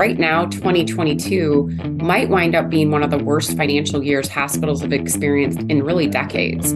[0.00, 1.68] right now, 2022
[2.00, 6.06] might wind up being one of the worst financial years hospitals have experienced in really
[6.06, 6.72] decades.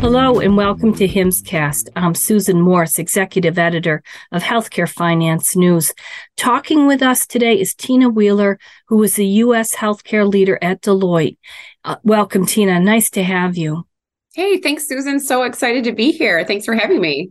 [0.00, 1.88] Hello and welcome to HIMSScast.
[1.94, 4.02] I'm Susan Morse, executive editor
[4.32, 5.94] of Healthcare Finance News.
[6.36, 8.58] Talking with us today is Tina Wheeler,
[8.88, 9.76] who is the U.S.
[9.76, 11.36] healthcare leader at Deloitte.
[11.84, 12.80] Uh, welcome, Tina.
[12.80, 13.86] Nice to have you.
[14.34, 15.20] Hey, thanks, Susan.
[15.20, 16.44] So excited to be here.
[16.44, 17.30] Thanks for having me.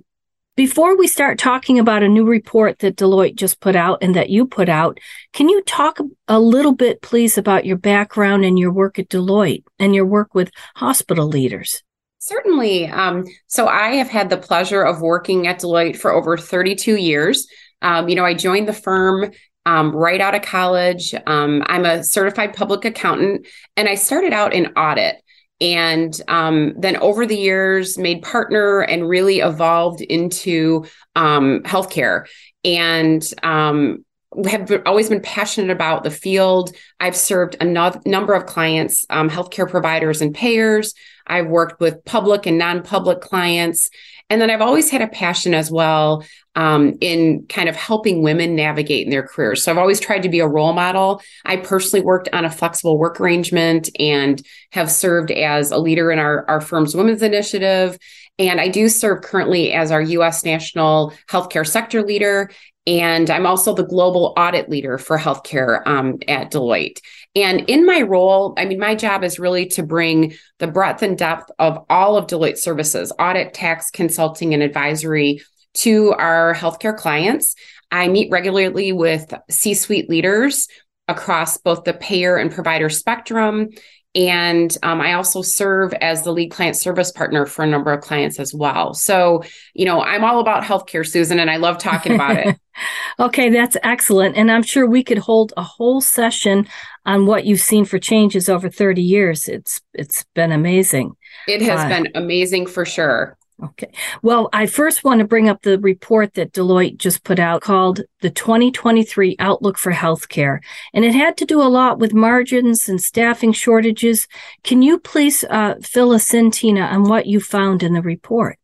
[0.60, 4.30] Before we start talking about a new report that Deloitte just put out and that
[4.30, 5.00] you put out,
[5.32, 9.64] can you talk a little bit, please, about your background and your work at Deloitte
[9.80, 11.82] and your work with hospital leaders?
[12.18, 12.90] Certainly.
[12.90, 17.48] Um, so I have had the pleasure of working at Deloitte for over 32 years.
[17.82, 19.32] Um, you know, I joined the firm
[19.66, 21.16] um, right out of college.
[21.26, 23.48] Um, I'm a certified public accountant,
[23.78, 25.24] and I started out in audit
[25.62, 32.28] and um, then over the years made partner and really evolved into um, healthcare.
[32.64, 34.06] And um,
[34.48, 36.76] have always been passionate about the field.
[37.00, 40.94] I've served a no- number of clients um, healthcare providers and payers.
[41.26, 43.90] I've worked with public and non-public clients.
[44.30, 46.24] And then I've always had a passion as well
[46.60, 49.64] um, in kind of helping women navigate in their careers.
[49.64, 51.22] So I've always tried to be a role model.
[51.46, 56.20] I personally worked on a flexible work arrangement and have served as a leader in
[56.20, 57.98] our, our firm's women's initiative.
[58.40, 60.44] And I do serve currently as our U.S.
[60.44, 62.52] national healthcare sector leader.
[62.86, 67.00] And I'm also the global audit leader for healthcare um, at Deloitte.
[67.38, 71.18] And in my role, I mean, my job is really to bring the breadth and
[71.18, 75.40] depth of all of Deloitte services, audit, tax, consulting, and advisory
[75.76, 77.56] to our healthcare clients.
[77.92, 80.68] I meet regularly with C suite leaders
[81.08, 83.70] across both the payer and provider spectrum.
[84.16, 88.02] And um, I also serve as the lead client service partner for a number of
[88.02, 88.96] clients as well.
[88.96, 89.44] So,
[89.76, 92.60] you know, I'm all about healthcare, Susan, and I love talking about it.
[93.20, 94.36] okay, that's excellent.
[94.36, 96.68] And I'm sure we could hold a whole session
[97.06, 99.48] on what you've seen for changes over 30 years.
[99.48, 101.16] It's it's been amazing.
[101.48, 103.38] It has uh, been amazing for sure.
[103.62, 103.92] Okay.
[104.22, 108.02] Well, I first want to bring up the report that Deloitte just put out called
[108.22, 110.60] the 2023 Outlook for Healthcare.
[110.94, 114.28] And it had to do a lot with margins and staffing shortages.
[114.64, 118.58] Can you please uh, fill us in, Tina, on what you found in the report?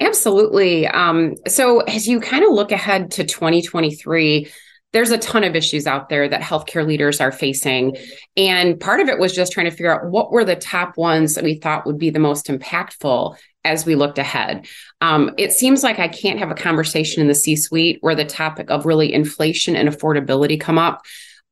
[0.00, 0.86] Absolutely.
[0.86, 4.50] Um, so, as you kind of look ahead to 2023,
[4.92, 7.96] there's a ton of issues out there that healthcare leaders are facing.
[8.36, 11.34] And part of it was just trying to figure out what were the top ones
[11.34, 14.66] that we thought would be the most impactful as we looked ahead.
[15.00, 18.24] Um, it seems like I can't have a conversation in the C suite where the
[18.24, 21.02] topic of really inflation and affordability come up.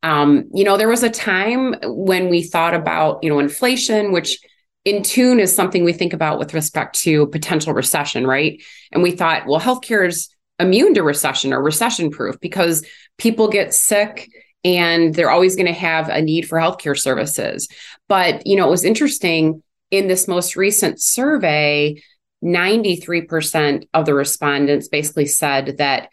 [0.03, 4.39] Um, you know, there was a time when we thought about, you know, inflation, which
[4.85, 8.63] in tune is something we think about with respect to potential recession, right?
[8.93, 12.85] And we thought, well, healthcare is immune to recession or recession proof because
[13.19, 14.31] people get sick
[14.65, 17.69] and they're always going to have a need for healthcare services.
[18.09, 22.03] But, you know, it was interesting in this most recent survey,
[22.45, 26.09] 93% of the respondents basically said that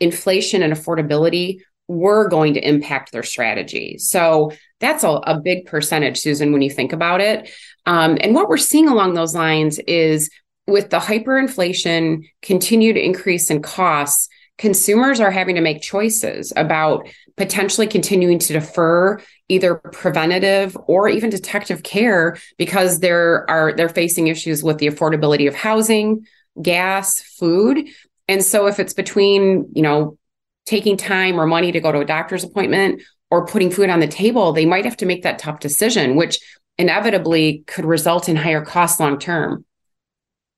[0.00, 3.96] inflation and affordability were going to impact their strategy.
[3.98, 7.50] So that's a, a big percentage, Susan, when you think about it.
[7.86, 10.30] Um, and what we're seeing along those lines is
[10.66, 14.28] with the hyperinflation, continued increase in costs,
[14.58, 19.18] consumers are having to make choices about potentially continuing to defer
[19.48, 25.48] either preventative or even detective care because there are they're facing issues with the affordability
[25.48, 26.26] of housing,
[26.60, 27.88] gas, food.
[28.28, 30.18] And so if it's between, you know,
[30.66, 34.06] taking time or money to go to a doctor's appointment or putting food on the
[34.06, 36.38] table, they might have to make that tough decision, which
[36.76, 39.64] inevitably could result in higher costs long term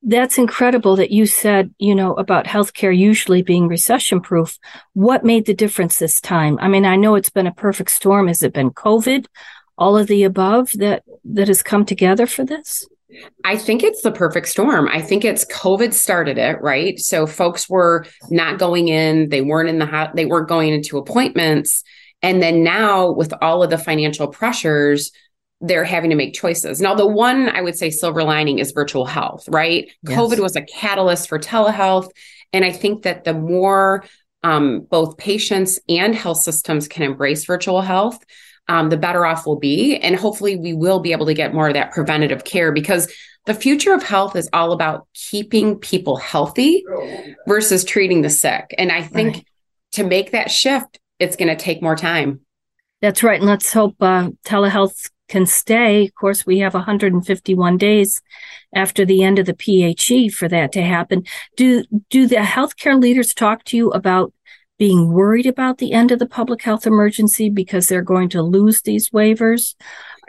[0.02, 4.58] that's incredible that you said, you know, about healthcare usually being recession proof.
[4.94, 6.58] What made the difference this time?
[6.60, 8.28] I mean, I know it's been a perfect storm.
[8.28, 9.26] Has it been COVID?
[9.76, 12.86] All of the above that that has come together for this?
[13.44, 14.88] I think it's the perfect storm.
[14.88, 16.98] I think it's COVID started it, right?
[16.98, 20.98] So folks were not going in, they weren't in the ho- they weren't going into
[20.98, 21.82] appointments,
[22.22, 25.10] and then now with all of the financial pressures,
[25.60, 26.80] they're having to make choices.
[26.80, 29.90] Now, the one I would say silver lining is virtual health, right?
[30.02, 30.18] Yes.
[30.18, 32.10] COVID was a catalyst for telehealth.
[32.52, 34.04] And I think that the more
[34.42, 38.18] um, both patients and health systems can embrace virtual health,
[38.68, 39.96] um, the better off we'll be.
[39.96, 43.12] And hopefully, we will be able to get more of that preventative care because
[43.46, 46.84] the future of health is all about keeping people healthy
[47.46, 48.74] versus treating the sick.
[48.78, 49.46] And I think right.
[49.92, 52.40] to make that shift, it's going to take more time.
[53.00, 53.40] That's right.
[53.40, 56.04] And let's hope uh, telehealth can stay.
[56.04, 58.20] Of course, we have 151 days
[58.74, 61.24] after the end of the PHE for that to happen.
[61.56, 64.34] Do, do the healthcare leaders talk to you about
[64.78, 68.82] being worried about the end of the public health emergency because they're going to lose
[68.82, 69.74] these waivers?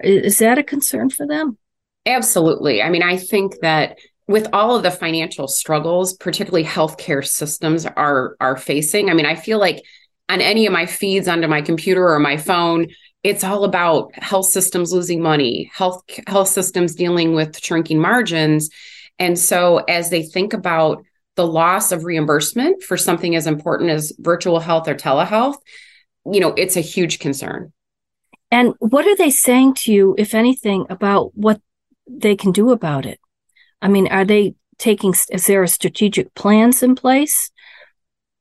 [0.04, 1.58] Is that a concern for them?
[2.06, 2.82] Absolutely.
[2.82, 3.98] I mean, I think that
[4.28, 9.36] with all of the financial struggles, particularly healthcare systems are are facing, I mean, I
[9.36, 9.84] feel like
[10.30, 12.88] on any of my feeds onto my computer or my phone,
[13.24, 18.70] it's all about health systems losing money, health health systems dealing with shrinking margins.
[19.20, 21.04] And so as they think about
[21.36, 25.58] the loss of reimbursement for something as important as virtual health or telehealth,
[26.26, 27.72] you know, it's a huge concern.
[28.50, 31.62] And what are they saying to you, if anything, about what
[32.08, 33.20] they can do about it?
[33.82, 37.50] I mean, are they taking, is there a strategic plans in place?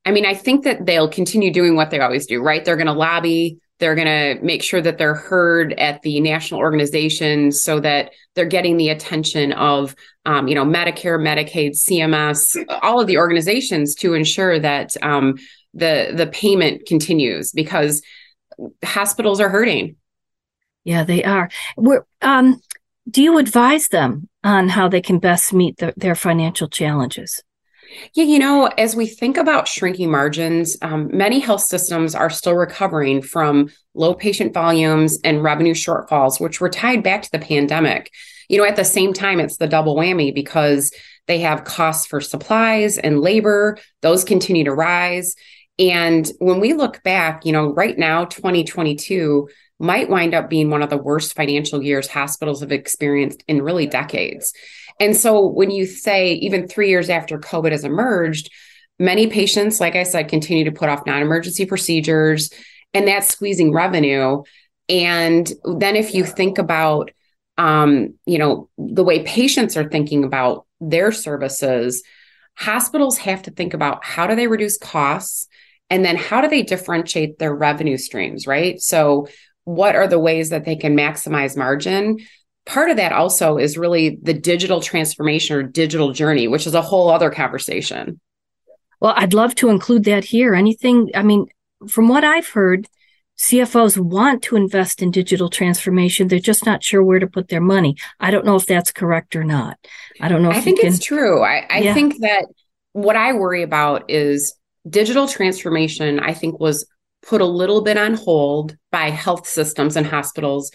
[0.04, 2.64] I mean, I think that they'll continue doing what they always do, right?
[2.64, 4.06] They're going to lobby they're going
[4.36, 8.90] to make sure that they're heard at the national organizations so that they're getting the
[8.90, 9.94] attention of,
[10.26, 15.36] um, you know, Medicare, Medicaid, CMS, all of the organizations to ensure that um,
[15.74, 18.02] the the payment continues because
[18.84, 19.96] hospitals are hurting.
[20.84, 21.50] Yeah, they are.
[21.76, 22.60] We're, um,
[23.08, 27.42] do you advise them on how they can best meet the, their financial challenges?
[28.14, 32.54] Yeah, you know, as we think about shrinking margins, um, many health systems are still
[32.54, 38.12] recovering from low patient volumes and revenue shortfalls, which were tied back to the pandemic.
[38.48, 40.92] You know, at the same time, it's the double whammy because
[41.26, 45.34] they have costs for supplies and labor, those continue to rise.
[45.78, 49.48] And when we look back, you know, right now, 2022
[49.78, 53.86] might wind up being one of the worst financial years hospitals have experienced in really
[53.86, 54.52] decades.
[55.00, 58.50] And so when you say even three years after COVID has emerged,
[58.98, 62.50] many patients, like I said, continue to put off non emergency procedures,
[62.94, 64.42] and that's squeezing revenue.
[64.88, 67.10] And then if you think about,
[67.56, 72.02] um, you know, the way patients are thinking about their services,
[72.56, 75.48] hospitals have to think about how do they reduce costs
[75.88, 78.80] and then how do they differentiate their revenue streams, right?
[78.80, 79.28] So,
[79.64, 82.18] what are the ways that they can maximize margin?
[82.70, 86.80] Part of that also is really the digital transformation or digital journey, which is a
[86.80, 88.20] whole other conversation.
[89.00, 90.54] Well, I'd love to include that here.
[90.54, 91.46] Anything, I mean,
[91.88, 92.86] from what I've heard,
[93.38, 96.28] CFOs want to invest in digital transformation.
[96.28, 97.96] They're just not sure where to put their money.
[98.20, 99.76] I don't know if that's correct or not.
[100.20, 100.50] I don't know.
[100.50, 100.88] I think can...
[100.88, 101.42] it's true.
[101.42, 101.94] I, I yeah.
[101.94, 102.46] think that
[102.92, 104.54] what I worry about is
[104.88, 106.86] digital transformation, I think was
[107.22, 110.70] put a little bit on hold by health systems and hospitals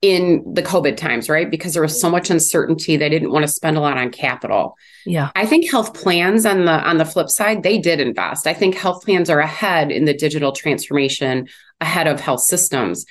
[0.00, 1.50] in the COVID times, right?
[1.50, 4.76] Because there was so much uncertainty, they didn't want to spend a lot on capital.
[5.04, 5.30] Yeah.
[5.34, 8.46] I think health plans on the on the flip side, they did invest.
[8.46, 11.48] I think health plans are ahead in the digital transformation
[11.80, 13.06] ahead of health systems.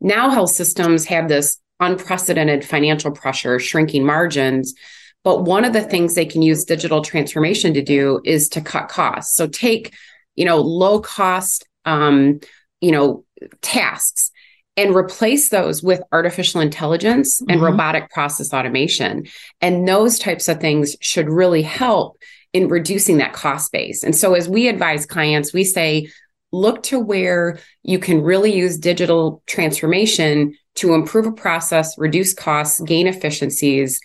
[0.00, 4.74] Now health systems have this unprecedented financial pressure, shrinking margins.
[5.22, 8.88] But one of the things they can use digital transformation to do is to cut
[8.88, 9.36] costs.
[9.36, 9.94] So take,
[10.34, 12.40] you know, low cost um,
[12.80, 13.24] you know,
[13.62, 14.30] tasks
[14.76, 17.64] and replace those with artificial intelligence and mm-hmm.
[17.64, 19.26] robotic process automation.
[19.60, 22.18] And those types of things should really help
[22.52, 24.02] in reducing that cost base.
[24.02, 26.08] And so, as we advise clients, we say,
[26.52, 32.80] look to where you can really use digital transformation to improve a process, reduce costs,
[32.80, 34.00] gain efficiencies.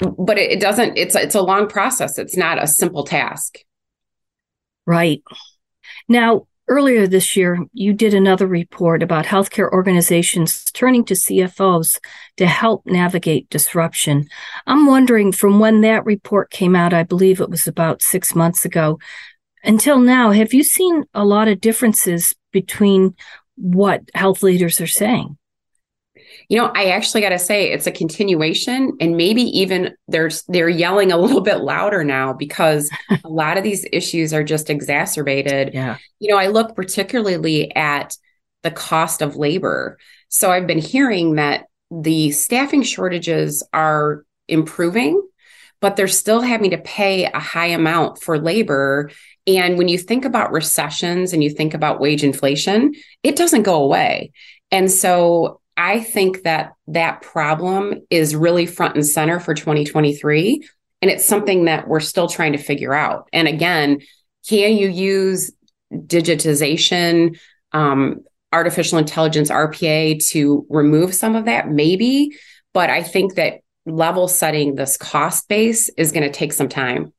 [0.00, 2.18] But it, doesn't, it's, it's a long process.
[2.18, 3.58] It's not a simple task.
[4.86, 5.22] Right.
[6.08, 11.98] Now, Earlier this year, you did another report about healthcare organizations turning to CFOs
[12.36, 14.28] to help navigate disruption.
[14.66, 18.66] I'm wondering from when that report came out, I believe it was about six months
[18.66, 18.98] ago,
[19.64, 23.14] until now, have you seen a lot of differences between
[23.56, 25.36] what health leaders are saying?
[26.48, 30.68] You know, I actually got to say it's a continuation and maybe even there's they're
[30.68, 32.90] yelling a little bit louder now because
[33.24, 35.74] a lot of these issues are just exacerbated.
[35.74, 35.98] Yeah.
[36.20, 38.16] You know, I look particularly at
[38.62, 39.98] the cost of labor.
[40.28, 45.22] So I've been hearing that the staffing shortages are improving,
[45.80, 49.10] but they're still having to pay a high amount for labor.
[49.46, 53.82] And when you think about recessions and you think about wage inflation, it doesn't go
[53.82, 54.32] away.
[54.70, 60.68] And so I think that that problem is really front and center for 2023.
[61.00, 63.28] And it's something that we're still trying to figure out.
[63.32, 64.00] And again,
[64.48, 65.52] can you use
[65.92, 67.38] digitization,
[67.72, 71.70] um, artificial intelligence, RPA to remove some of that?
[71.70, 72.32] Maybe.
[72.74, 77.12] But I think that level setting this cost base is going to take some time.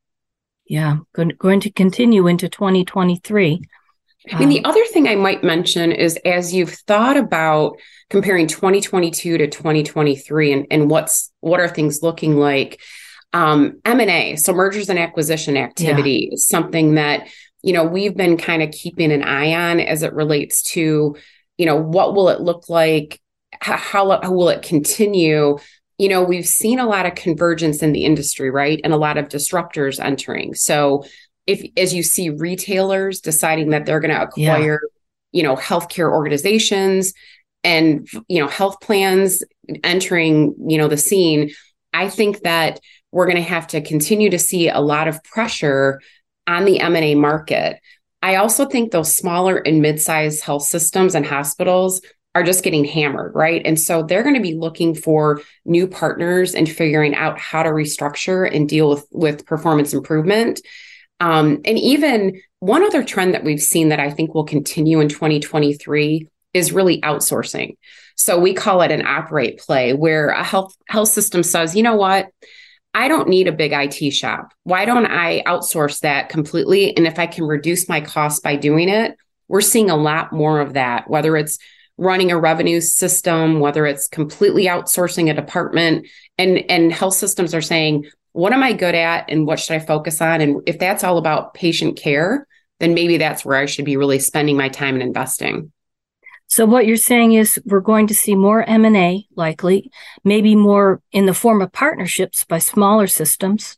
[0.65, 3.61] Yeah, going, going to continue into 2023.
[4.31, 7.77] I mean, the other thing I might mention is as you've thought about
[8.09, 12.79] comparing 2022 to 2023 and, and what's what are things looking like,
[13.33, 16.33] um, M&A, so mergers and acquisition activity yeah.
[16.33, 17.27] is something that,
[17.62, 21.15] you know, we've been kind of keeping an eye on as it relates to,
[21.57, 23.21] you know, what will it look like?
[23.59, 25.57] How, how will it continue?
[25.98, 28.79] You know, we've seen a lot of convergence in the industry, right?
[28.83, 30.55] And a lot of disruptors entering.
[30.55, 31.03] So
[31.49, 34.79] if as you see retailers deciding that they're going to acquire,
[35.31, 35.39] yeah.
[35.39, 37.13] you know, healthcare organizations
[37.63, 39.43] and you know, health plans
[39.83, 41.51] entering, you know, the scene,
[41.91, 42.79] I think that
[43.11, 45.99] we're going to have to continue to see a lot of pressure
[46.45, 47.79] on the M&A market.
[48.21, 52.01] I also think those smaller and mid-sized health systems and hospitals
[52.35, 53.61] are just getting hammered, right?
[53.65, 57.69] And so they're going to be looking for new partners and figuring out how to
[57.69, 60.61] restructure and deal with with performance improvement.
[61.19, 65.09] Um, and even one other trend that we've seen that I think will continue in
[65.09, 67.75] 2023 is really outsourcing.
[68.15, 71.95] So we call it an operate play where a health health system says, you know
[71.95, 72.29] what?
[72.93, 74.51] I don't need a big IT shop.
[74.63, 76.95] Why don't I outsource that completely?
[76.97, 79.15] And if I can reduce my costs by doing it,
[79.47, 81.59] we're seeing a lot more of that, whether it's
[81.97, 86.07] running a revenue system, whether it's completely outsourcing a department.
[86.38, 88.09] And, and health systems are saying,
[88.39, 90.39] what am I good at and what should I focus on?
[90.41, 92.48] And if that's all about patient care,
[92.79, 95.72] then maybe that's where I should be really spending my time and investing.
[96.48, 99.91] So what you're saying is we're going to see more M&A likely,
[100.24, 103.77] maybe more in the form of partnerships by smaller systems.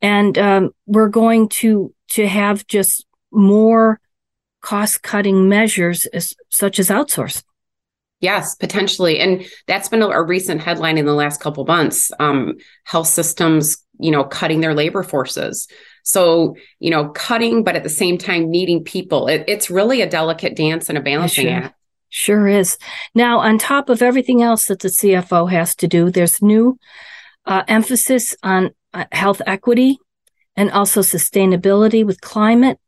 [0.00, 4.00] And um, we're going to to have just more
[4.60, 7.42] cost cutting measures as, such as outsourcing.
[8.20, 9.20] Yes, potentially.
[9.20, 12.10] And that's been a, a recent headline in the last couple months.
[12.18, 15.68] Um, health systems, you know, cutting their labor forces.
[16.02, 19.28] So, you know, cutting, but at the same time needing people.
[19.28, 21.54] It, it's really a delicate dance and a balancing sure.
[21.54, 21.74] act.
[22.10, 22.78] Sure is.
[23.14, 26.78] Now, on top of everything else that the CFO has to do, there's new
[27.44, 29.98] uh, emphasis on uh, health equity
[30.56, 32.78] and also sustainability with climate.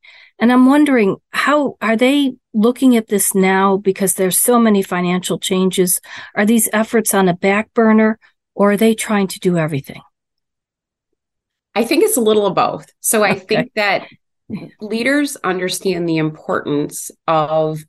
[0.41, 5.39] And I'm wondering how are they looking at this now because there's so many financial
[5.39, 6.01] changes?
[6.35, 8.19] Are these efforts on a back burner
[8.55, 10.01] or are they trying to do everything?
[11.75, 12.87] I think it's a little of both.
[13.01, 13.41] So I okay.
[13.41, 14.07] think that
[14.81, 17.81] leaders understand the importance of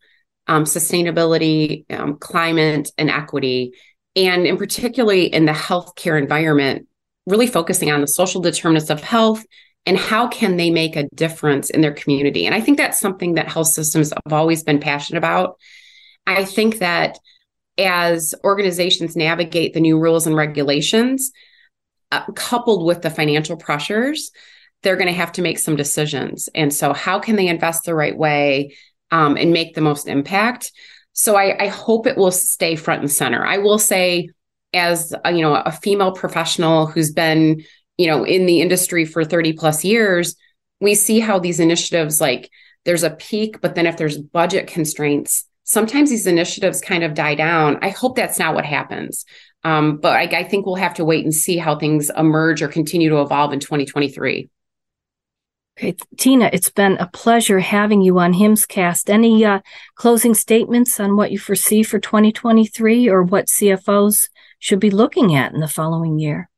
[0.47, 3.73] um, sustainability, um, climate, and equity,
[4.15, 6.87] and in particularly in the healthcare environment,
[7.25, 9.43] really focusing on the social determinants of health
[9.85, 12.45] and how can they make a difference in their community?
[12.45, 15.57] And i think that's something that health systems have always been passionate about.
[16.27, 17.17] I think that
[17.77, 21.31] as organizations navigate the new rules and regulations
[22.11, 24.31] uh, coupled with the financial pressures
[24.83, 26.49] they're going to have to make some decisions.
[26.55, 28.75] And so how can they invest the right way
[29.11, 30.71] um, and make the most impact?
[31.13, 33.45] So I, I hope it will stay front and center.
[33.45, 34.29] I will say
[34.73, 37.63] as a, you know a female professional who's been
[38.01, 40.35] you know, in the industry for 30 plus years,
[40.79, 42.49] we see how these initiatives like
[42.85, 47.35] there's a peak, but then if there's budget constraints, sometimes these initiatives kind of die
[47.35, 47.77] down.
[47.83, 49.25] I hope that's not what happens.
[49.63, 52.67] Um, but I, I think we'll have to wait and see how things emerge or
[52.67, 54.49] continue to evolve in 2023.
[55.77, 59.09] Okay, Tina, it's been a pleasure having you on HIMSScast.
[59.09, 59.61] Any uh,
[59.95, 64.29] closing statements on what you foresee for 2023 or what CFOs
[64.59, 66.50] should be looking at in the following year?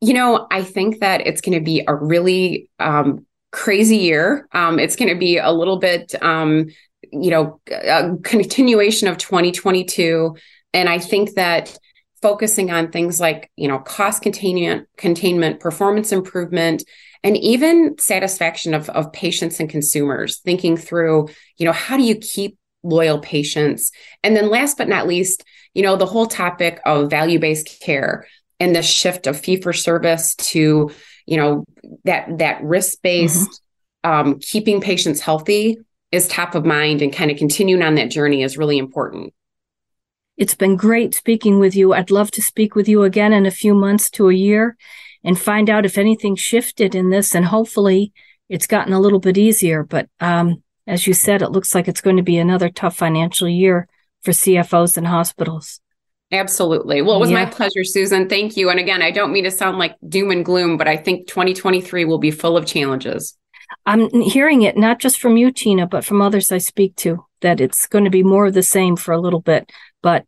[0.00, 4.48] You know, I think that it's going to be a really um, crazy year.
[4.52, 6.68] Um, it's going to be a little bit, um,
[7.12, 10.36] you know, a continuation of 2022.
[10.72, 11.76] And I think that
[12.22, 16.84] focusing on things like, you know, cost containment, containment, performance improvement,
[17.22, 22.14] and even satisfaction of, of patients and consumers, thinking through, you know, how do you
[22.14, 23.90] keep loyal patients?
[24.22, 28.26] And then last but not least, you know, the whole topic of value based care
[28.60, 30.90] and the shift of fee for service to
[31.26, 31.64] you know
[32.04, 33.62] that that risk based
[34.04, 34.10] mm-hmm.
[34.10, 35.78] um, keeping patients healthy
[36.12, 39.32] is top of mind and kind of continuing on that journey is really important.
[40.36, 41.92] It's been great speaking with you.
[41.92, 44.76] I'd love to speak with you again in a few months to a year
[45.22, 48.12] and find out if anything shifted in this and hopefully
[48.48, 52.00] it's gotten a little bit easier but um, as you said it looks like it's
[52.00, 53.88] going to be another tough financial year
[54.22, 55.80] for cfos and hospitals
[56.32, 57.02] Absolutely.
[57.02, 57.44] Well, it was yeah.
[57.44, 58.28] my pleasure, Susan.
[58.28, 58.70] Thank you.
[58.70, 62.04] And again, I don't mean to sound like doom and gloom, but I think 2023
[62.04, 63.36] will be full of challenges.
[63.86, 67.60] I'm hearing it not just from you, Tina, but from others I speak to that
[67.60, 69.72] it's going to be more of the same for a little bit.
[70.02, 70.24] But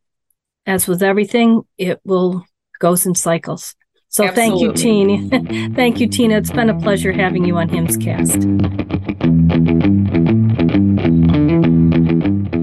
[0.67, 2.45] as with everything, it will
[2.81, 3.77] goes in cycles.
[4.09, 4.51] So Absolutely.
[4.51, 5.75] thank you, Tina.
[5.75, 6.37] thank you, Tina.
[6.37, 8.43] It's been a pleasure having you on HIMSScast.
[12.55, 12.62] you.